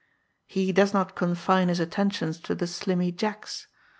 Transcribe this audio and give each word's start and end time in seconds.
He 0.47 0.71
does 0.71 0.95
not 0.95 1.15
confine 1.15 1.67
his 1.67 1.79
attentions 1.79 2.39
to 2.39 2.55
the 2.55 2.65
Slimmy 2.65 3.11
Jacks. 3.11 3.67